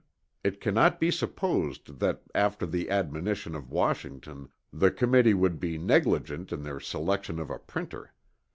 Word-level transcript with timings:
It 0.43 0.59
cannot 0.59 0.99
be 0.99 1.11
supposed 1.11 1.99
that 1.99 2.23
after 2.33 2.65
the 2.65 2.89
admonition 2.89 3.53
of 3.53 3.69
Washington, 3.69 4.49
the 4.73 4.89
Committee 4.89 5.35
could 5.35 5.59
be 5.59 5.77
negligent 5.77 6.51
in 6.51 6.63
their 6.63 6.79
selection 6.79 7.37
of 7.39 7.51
a 7.51 7.59
printer. 7.59 8.11